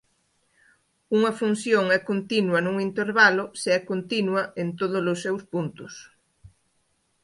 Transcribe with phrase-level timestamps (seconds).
[1.17, 5.91] Unha función é continua nun intervalo se é continua en todos os seus puntos.